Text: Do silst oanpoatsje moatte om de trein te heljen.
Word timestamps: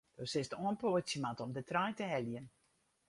Do 0.19 0.25
silst 0.29 0.55
oanpoatsje 0.63 1.21
moatte 1.25 1.45
om 1.47 1.53
de 1.57 1.63
trein 1.69 1.93
te 1.97 2.05
heljen. 2.13 2.45